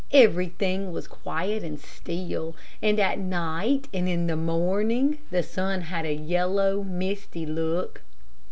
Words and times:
Everything 0.13 0.91
was 0.91 1.07
quiet 1.07 1.63
and 1.63 1.79
still, 1.79 2.55
and 2.81 2.99
at 2.99 3.19
night 3.19 3.87
and 3.93 4.09
in 4.09 4.25
the 4.25 4.35
morning 4.35 5.19
the 5.29 5.43
sun 5.43 5.81
had 5.81 6.05
a 6.07 6.13
yellow, 6.13 6.81
misty 6.83 7.45
look. 7.45 8.01